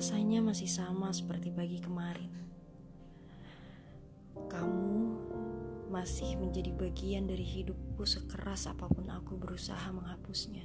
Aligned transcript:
Rasanya 0.00 0.40
masih 0.40 0.64
sama 0.64 1.12
seperti 1.12 1.52
pagi 1.52 1.76
kemarin. 1.76 2.32
Kamu 4.48 4.96
masih 5.92 6.40
menjadi 6.40 6.72
bagian 6.72 7.28
dari 7.28 7.44
hidupku 7.44 8.08
sekeras 8.08 8.64
apa 8.64 8.88
pun 8.88 9.12
aku 9.12 9.36
berusaha 9.36 9.92
menghapusnya. 9.92 10.64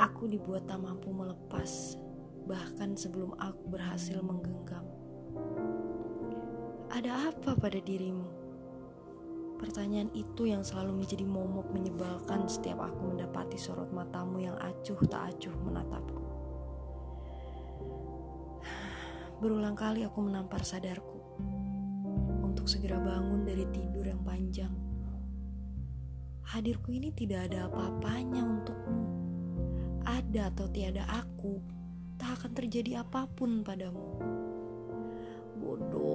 Aku 0.00 0.24
dibuat 0.24 0.64
tak 0.64 0.80
mampu 0.80 1.12
melepas, 1.12 2.00
bahkan 2.48 2.96
sebelum 2.96 3.36
aku 3.36 3.76
berhasil 3.76 4.24
menggenggam. 4.24 4.88
Ada 6.88 7.28
apa 7.28 7.60
pada 7.60 7.76
dirimu? 7.76 8.41
Pertanyaan 9.62 10.10
itu 10.10 10.50
yang 10.50 10.66
selalu 10.66 11.06
menjadi 11.06 11.22
momok 11.22 11.70
menyebalkan 11.70 12.50
setiap 12.50 12.82
aku 12.82 13.14
mendapati 13.14 13.54
sorot 13.54 13.94
matamu 13.94 14.42
yang 14.42 14.58
acuh 14.58 14.98
tak 15.06 15.30
acuh 15.30 15.54
menatapku. 15.62 16.24
Berulang 19.38 19.78
kali 19.78 20.02
aku 20.02 20.18
menampar 20.18 20.66
sadarku 20.66 21.18
untuk 22.42 22.66
segera 22.66 22.98
bangun 22.98 23.46
dari 23.46 23.62
tidur 23.70 24.02
yang 24.02 24.26
panjang. 24.26 24.74
Hadirku 26.42 26.98
ini 26.98 27.14
tidak 27.14 27.46
ada 27.46 27.70
apa-apanya 27.70 28.42
untukmu. 28.42 29.02
Ada 30.02 30.50
atau 30.50 30.66
tiada 30.74 31.06
aku, 31.06 31.62
tak 32.18 32.42
akan 32.42 32.50
terjadi 32.50 33.06
apa 33.06 33.30
pun 33.30 33.62
padamu. 33.62 34.18
Bodoh 35.62 36.11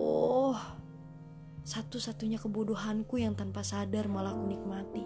satu-satunya 1.67 2.39
kebodohanku 2.39 3.20
yang 3.20 3.35
tanpa 3.35 3.59
sadar 3.59 4.07
malah 4.07 4.31
ku 4.31 4.48
nikmati. 4.48 5.03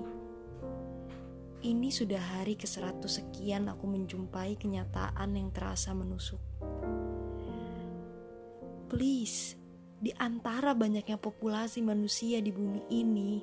Ini 1.66 1.90
sudah 1.90 2.22
hari 2.22 2.54
ke 2.54 2.70
seratus 2.70 3.18
sekian 3.18 3.66
aku 3.66 3.90
menjumpai 3.90 4.62
kenyataan 4.62 5.34
yang 5.34 5.50
terasa 5.50 5.98
menusuk. 5.98 6.38
Please, 8.94 9.58
di 9.98 10.14
antara 10.22 10.78
banyaknya 10.78 11.18
populasi 11.18 11.82
manusia 11.82 12.38
di 12.46 12.54
bumi 12.54 12.86
ini, 12.94 13.42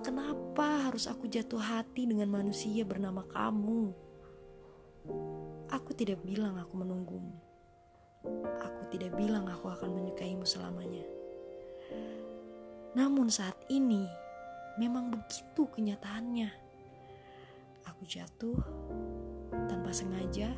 kenapa 0.00 0.88
harus 0.88 1.04
aku 1.04 1.28
jatuh 1.28 1.60
hati 1.60 2.08
dengan 2.08 2.32
manusia 2.32 2.80
bernama 2.88 3.28
kamu? 3.28 3.92
Aku 5.68 5.92
tidak 5.92 6.24
bilang 6.24 6.56
aku 6.56 6.80
menunggumu. 6.80 7.36
Aku 8.64 8.88
tidak 8.88 9.12
bilang 9.20 9.52
aku 9.52 9.68
akan 9.68 10.00
menyukaimu 10.00 10.48
selamanya. 10.48 11.23
Namun 12.94 13.26
saat 13.26 13.58
ini 13.66 14.06
memang 14.78 15.10
begitu 15.10 15.66
kenyataannya. 15.66 16.50
Aku 17.90 18.02
jatuh 18.06 18.58
tanpa 19.66 19.90
sengaja 19.90 20.54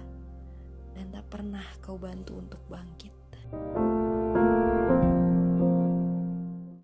dan 0.92 1.12
tak 1.12 1.26
pernah 1.32 1.64
kau 1.80 1.96
bantu 1.96 2.36
untuk 2.40 2.60
bangkit. 2.68 3.12